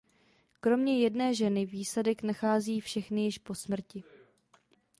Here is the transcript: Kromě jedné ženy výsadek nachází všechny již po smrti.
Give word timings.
Kromě 0.59 0.99
jedné 0.99 1.33
ženy 1.35 1.65
výsadek 1.65 2.23
nachází 2.23 2.81
všechny 2.81 3.21
již 3.21 3.37
po 3.37 3.55
smrti. 3.55 4.03